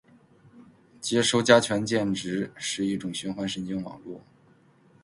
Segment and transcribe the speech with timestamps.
[0.99, 4.19] 接收加权键值是一种循环神经网络